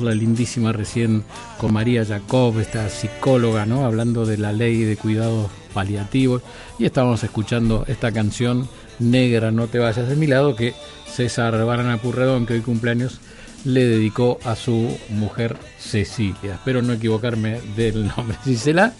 [0.00, 1.24] la lindísima recién
[1.58, 3.84] con María Jacob, esta psicóloga, ¿no?
[3.84, 6.40] Hablando de la ley de cuidados paliativos.
[6.78, 8.68] Y estábamos escuchando esta canción,
[9.00, 10.72] Negra, no te vayas de mi lado, que
[11.12, 13.18] César Barana Purredón, que hoy cumpleaños,
[13.64, 16.54] le dedicó a su mujer Cecilia.
[16.54, 18.38] Espero no equivocarme del nombre.
[18.44, 18.92] Gisela.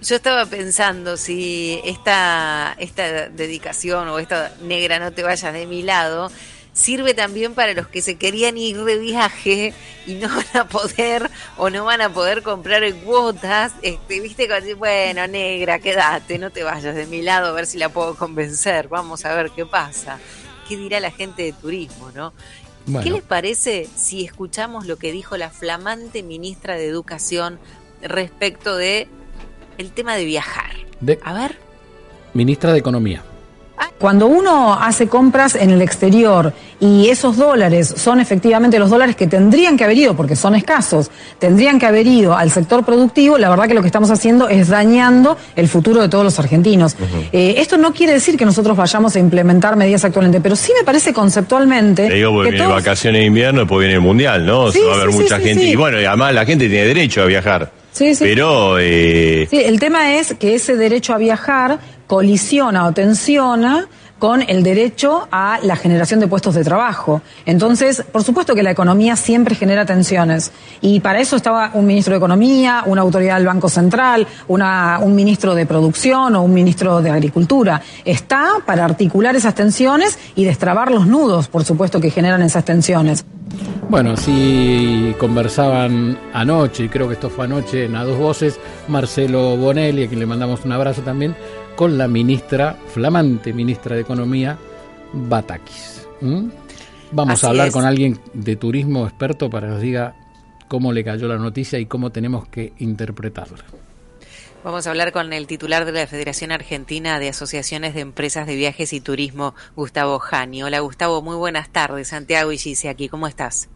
[0.00, 5.82] Yo estaba pensando si esta, esta dedicación o esta negra no te vayas de mi
[5.82, 6.30] lado
[6.76, 9.74] sirve también para los que se querían ir de viaje
[10.06, 15.26] y no van a poder o no van a poder comprar cuotas, este, viste, bueno,
[15.26, 19.24] negra, quédate, no te vayas de mi lado a ver si la puedo convencer, vamos
[19.24, 20.18] a ver qué pasa.
[20.68, 22.32] ¿Qué dirá la gente de turismo, no?
[23.02, 27.58] ¿Qué les parece si escuchamos lo que dijo la flamante ministra de Educación
[28.02, 29.08] respecto de
[29.78, 30.72] el tema de viajar?
[31.22, 31.58] a ver.
[32.34, 33.24] Ministra de Economía.
[33.98, 39.26] Cuando uno hace compras en el exterior y esos dólares son efectivamente los dólares que
[39.26, 43.48] tendrían que haber ido, porque son escasos, tendrían que haber ido al sector productivo, la
[43.48, 46.94] verdad que lo que estamos haciendo es dañando el futuro de todos los argentinos.
[47.32, 50.84] Eh, esto no quiere decir que nosotros vayamos a implementar medidas actualmente, pero sí me
[50.84, 52.08] parece conceptualmente...
[52.08, 54.64] Te digo, porque viene vacaciones de invierno, después viene el mundial, ¿no?
[54.64, 55.64] va a haber mucha gente.
[55.64, 57.75] Y bueno, además la gente tiene derecho a viajar.
[57.96, 58.24] Sí, sí.
[58.24, 58.78] Pero...
[58.78, 59.46] Eh...
[59.48, 63.88] Sí, el tema es que ese derecho a viajar colisiona o tensiona
[64.18, 67.20] con el derecho a la generación de puestos de trabajo.
[67.44, 70.52] Entonces, por supuesto que la economía siempre genera tensiones.
[70.80, 75.54] Y para eso estaba un ministro de Economía, una autoridad del Banco Central, un ministro
[75.54, 77.82] de Producción o un ministro de Agricultura.
[78.04, 83.24] Está para articular esas tensiones y destrabar los nudos, por supuesto, que generan esas tensiones.
[83.88, 89.56] Bueno, así conversaban anoche, y creo que esto fue anoche en A Dos Voces, Marcelo
[89.56, 91.36] Bonelli, a quien le mandamos un abrazo también,
[91.76, 94.56] con la ministra, flamante ministra de Economía,
[95.12, 96.08] Batakis.
[97.12, 100.14] Vamos a hablar con alguien de turismo experto para que nos diga
[100.68, 103.64] cómo le cayó la noticia y cómo tenemos que interpretarla.
[104.64, 108.56] Vamos a hablar con el titular de la Federación Argentina de Asociaciones de Empresas de
[108.56, 110.62] Viajes y Turismo, Gustavo Jani.
[110.64, 112.08] Hola Gustavo, muy buenas tardes.
[112.08, 113.68] Santiago y Gise aquí, ¿cómo estás?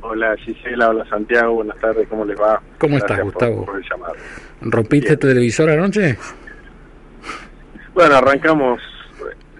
[0.00, 2.60] Hola Gisela, hola Santiago, buenas tardes, ¿cómo les va?
[2.78, 3.66] ¿Cómo estás Gustavo?
[4.60, 6.16] ¿Rompiste tu televisor anoche?
[7.94, 8.80] Bueno, arrancamos,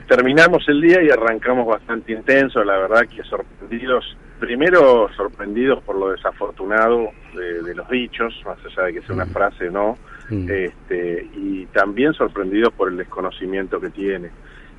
[0.09, 6.13] terminamos el día y arrancamos bastante intenso, la verdad que sorprendidos, primero sorprendidos por lo
[6.13, 9.33] desafortunado de, los dichos, más allá de que sea una mm.
[9.33, 9.99] frase no,
[10.31, 10.49] mm.
[10.51, 14.31] este, y también sorprendidos por el desconocimiento que tiene.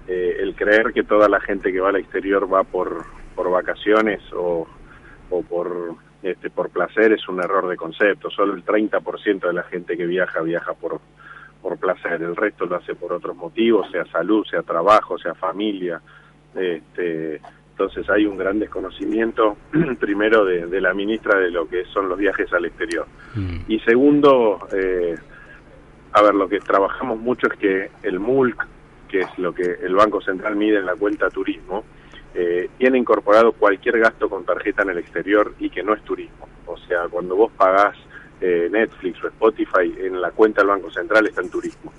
[0.07, 4.19] Eh, el creer que toda la gente que va al exterior va por, por vacaciones
[4.33, 4.67] o,
[5.29, 8.29] o por este, por placer es un error de concepto.
[8.29, 11.12] Solo el 30% de la gente que viaja viaja por, por
[11.83, 16.01] placer, el resto lo hace por otros motivos, sea salud, sea trabajo, sea familia.
[16.55, 19.57] Este, entonces hay un gran desconocimiento,
[19.99, 23.05] primero, de, la ministra de lo que son los viajes al exterior.
[23.35, 23.57] Mm.
[23.67, 25.15] Y segundo, eh,
[26.13, 28.65] a ver, lo que trabajamos mucho es que el MULC,
[29.09, 31.83] que es lo que el Banco Central mide en la cuenta turismo,
[32.33, 36.47] eh, tiene incorporado cualquier gasto con tarjeta en el exterior y que no es turismo.
[36.65, 37.97] O sea, cuando vos pagás
[38.45, 41.93] eh, Netflix o Spotify en la cuenta del Banco Central está en turismo.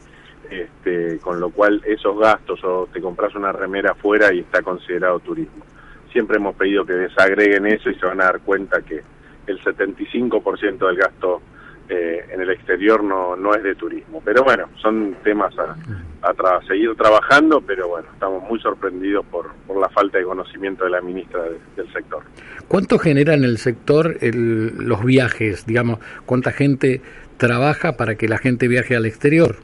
[0.51, 5.19] Este, con lo cual esos gastos o te compras una remera afuera y está considerado
[5.21, 5.65] turismo.
[6.13, 9.03] Siempre hemos pedido que desagreguen eso y se van a dar cuenta que
[9.47, 11.41] el 75% del gasto
[11.89, 14.23] eh, en el exterior no, no es de turismo.
[14.25, 15.77] Pero bueno, son temas a,
[16.23, 20.91] a seguir trabajando, pero bueno, estamos muy sorprendidos por, por la falta de conocimiento de
[20.91, 21.43] la ministra
[21.77, 22.23] del sector.
[22.69, 25.67] ¿Cuánto genera en el sector los viajes?
[25.67, 27.03] Digamos, ¿cuánta gente
[27.37, 29.57] trabaja para que la gente viaje al exterior?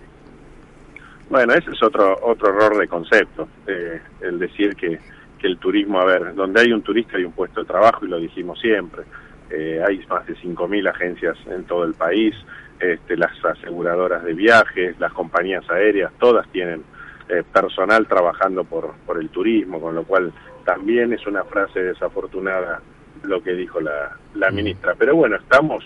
[1.30, 4.98] Bueno, ese es otro otro error de concepto, eh, el decir que,
[5.38, 8.08] que el turismo, a ver, donde hay un turista hay un puesto de trabajo y
[8.08, 9.04] lo dijimos siempre.
[9.50, 12.34] Eh, hay más de 5.000 agencias en todo el país,
[12.78, 16.82] este, las aseguradoras de viajes, las compañías aéreas, todas tienen
[17.28, 20.32] eh, personal trabajando por, por el turismo, con lo cual
[20.64, 22.80] también es una frase desafortunada
[23.22, 24.54] lo que dijo la, la mm.
[24.54, 24.94] ministra.
[24.96, 25.84] Pero bueno, estamos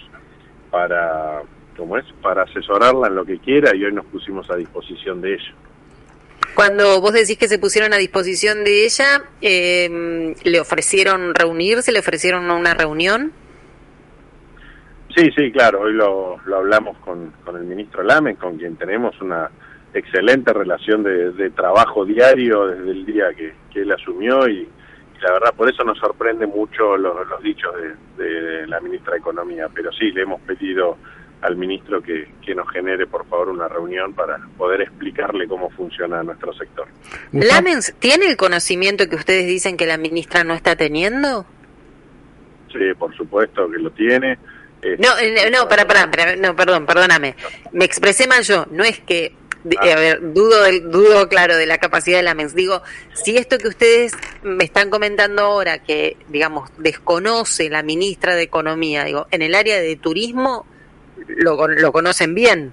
[0.71, 1.43] para,
[1.77, 5.35] como es, para asesorarla en lo que quiera y hoy nos pusimos a disposición de
[5.35, 5.55] ella.
[6.55, 11.91] Cuando vos decís que se pusieron a disposición de ella, eh, ¿le ofrecieron reunirse?
[11.91, 13.33] ¿Le ofrecieron una reunión?
[15.17, 19.21] Sí, sí, claro, hoy lo, lo hablamos con, con el ministro Lamen, con quien tenemos
[19.21, 19.49] una
[19.93, 24.69] excelente relación de, de trabajo diario desde el día que, que él asumió y,
[25.25, 27.73] la verdad por eso nos sorprende mucho los, los dichos
[28.19, 30.99] de, de, la ministra de Economía, pero sí, le hemos pedido
[31.41, 36.23] al ministro que, que nos genere por favor una reunión para poder explicarle cómo funciona
[36.23, 36.87] nuestro sector.
[37.33, 41.47] ¿Lamens tiene el conocimiento que ustedes dicen que la ministra no está teniendo?
[42.73, 44.39] Sí, por supuesto que lo tiene.
[44.99, 47.37] No, eh, no, para, para, no, perdón, perdóname.
[47.73, 48.67] Me expresé mal yo.
[48.71, 49.35] No es que
[49.79, 49.93] ah.
[49.93, 52.55] a ver, dudo, del, dudo, claro, de la capacidad de la MENS.
[52.55, 52.83] Digo,
[53.13, 59.05] si esto que ustedes me están comentando ahora, que, digamos, desconoce la ministra de Economía,
[59.05, 60.67] digo, en el área de turismo,
[61.29, 62.73] lo, lo conocen bien.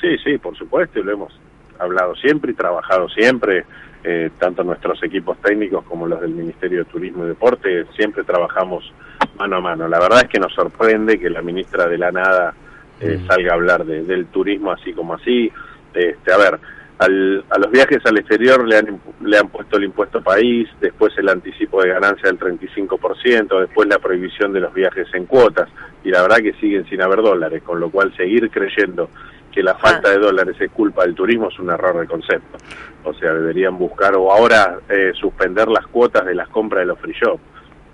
[0.00, 1.40] Sí, sí, por supuesto, lo hemos
[1.78, 3.64] hablado siempre y trabajado siempre,
[4.02, 8.92] eh, tanto nuestros equipos técnicos como los del Ministerio de Turismo y Deporte, siempre trabajamos
[9.40, 9.88] mano a mano.
[9.88, 12.54] La verdad es que nos sorprende que la ministra de la Nada
[13.00, 13.26] eh, mm.
[13.26, 15.50] salga a hablar del turismo así como así.
[15.94, 16.60] Este, a ver,
[16.98, 21.16] al, a los viajes al exterior le han, le han puesto el impuesto país, después
[21.16, 25.68] el anticipo de ganancia del 35%, después la prohibición de los viajes en cuotas,
[26.04, 29.08] y la verdad que siguen sin haber dólares, con lo cual seguir creyendo
[29.50, 30.12] que la falta ah.
[30.12, 32.58] de dólares es culpa del turismo es un error de concepto.
[33.04, 36.98] O sea, deberían buscar o ahora eh, suspender las cuotas de las compras de los
[36.98, 37.40] free shop.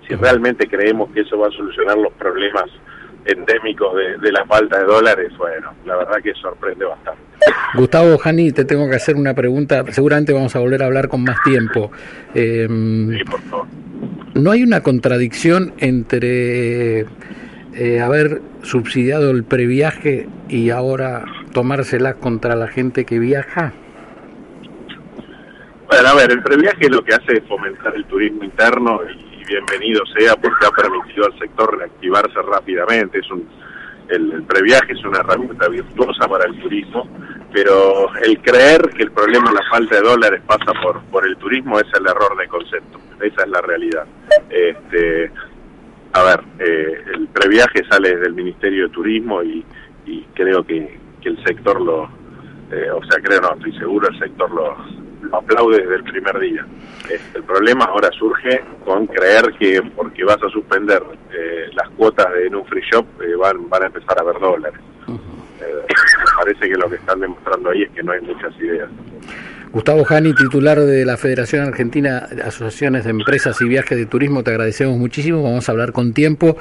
[0.07, 2.65] Si realmente creemos que eso va a solucionar los problemas
[3.25, 7.21] endémicos de, la falta de dólares, bueno, la verdad que sorprende bastante.
[7.75, 11.23] Gustavo Jani, te tengo que hacer una pregunta, seguramente vamos a volver a hablar con
[11.23, 11.91] más tiempo.
[12.33, 13.67] Em, sí, por favor.
[14.33, 17.01] ¿No hay una contradicción entre
[17.73, 23.73] eh, haber subsidiado el previaje y ahora tomárselas contra la gente que viaja?
[25.87, 30.05] Bueno, a ver, el previaje lo que hace es fomentar el turismo interno y bienvenido
[30.17, 33.19] sea porque ha permitido al sector reactivarse rápidamente.
[33.19, 33.47] Es un,
[34.09, 37.07] el, previaje es una herramienta virtuosa para el turismo,
[37.53, 41.37] pero el creer que el problema de la falta de dólares pasa por, por el
[41.37, 42.99] turismo es el error de concepto.
[43.21, 44.05] Esa es la realidad.
[44.49, 45.31] Este,
[46.13, 49.65] a ver, eh, el previaje sale desde el Ministerio de Turismo y,
[50.33, 52.05] creo que, el sector lo,
[52.71, 54.77] eh, o sea, creo no, estoy seguro, el sector lo,
[55.31, 56.65] aplaude desde el primer día.
[57.35, 62.55] el problema ahora surge con creer que porque vas a suspender eh, las cuotas en
[62.55, 63.05] un free shop
[63.39, 64.79] van, van a empezar a ver dólares.
[65.07, 68.89] me parece que lo que están demostrando ahí es que no hay muchas ideas.
[69.71, 74.43] Gustavo Jani, titular de la Federación Argentina de Asociaciones de Empresas y Viajes de Turismo,
[74.43, 75.43] te agradecemos muchísimo.
[75.43, 76.57] Vamos a hablar con tiempo.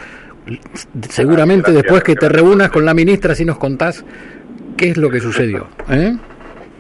[1.09, 4.05] Seguramente después que te reúnas con la ministra, si nos contás
[4.77, 5.69] qué es lo que sucedió.
[5.89, 6.17] ¿eh?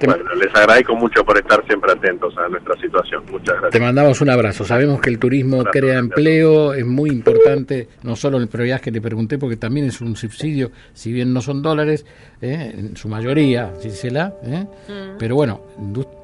[0.04, 3.25] Bueno, les agradezco mucho por estar siempre atentos a nuestra situación.
[3.31, 3.70] Muchas gracias.
[3.70, 4.64] Te mandamos un abrazo.
[4.64, 9.00] Sabemos que el turismo crea empleo, es muy importante, no solo el previaje que le
[9.00, 12.04] pregunté, porque también es un subsidio, si bien no son dólares,
[12.43, 12.75] ¿eh?
[12.76, 14.66] en su mayoría, si se la, ¿eh?
[14.88, 15.19] mm.
[15.19, 15.62] pero bueno,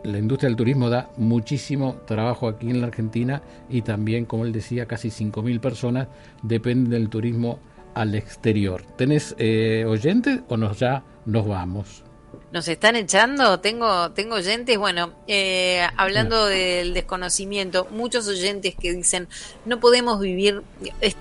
[0.05, 4.53] la industria del turismo da muchísimo trabajo aquí en la Argentina y también, como él
[4.53, 6.09] decía, casi 5.000 personas
[6.43, 7.59] dependen del turismo
[7.95, 8.83] al exterior.
[8.97, 12.05] ¿Tenés eh, oyentes o nos ya nos vamos?
[12.53, 19.27] Nos están echando, tengo, tengo oyentes, bueno, eh, hablando del desconocimiento, muchos oyentes que dicen,
[19.65, 20.63] no podemos vivir,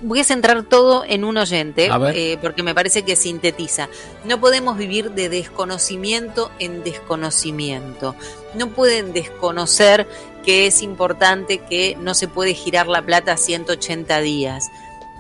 [0.01, 3.87] voy a centrar todo en un oyente, eh, porque me parece que sintetiza,
[4.25, 8.13] no podemos vivir de desconocimiento en desconocimiento,
[8.53, 10.07] no pueden desconocer
[10.43, 14.69] que es importante que no se puede girar la plata a 180 días,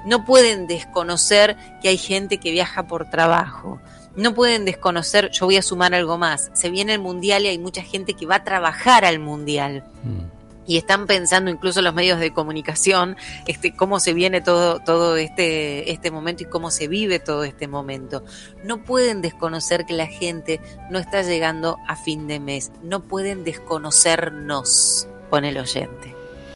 [0.05, 3.79] no pueden desconocer que hay gente que viaja por trabajo
[4.15, 7.57] no pueden desconocer, yo voy a sumar algo más, se viene el mundial y hay
[7.57, 9.83] mucha gente que va a trabajar al mundial.
[10.03, 10.41] Mm.
[10.67, 13.17] Y están pensando incluso los medios de comunicación,
[13.47, 17.67] este, cómo se viene todo, todo este, este momento y cómo se vive todo este
[17.67, 18.23] momento.
[18.63, 22.71] No pueden desconocer que la gente no está llegando a fin de mes.
[22.83, 26.10] No pueden desconocernos, pone el oyente.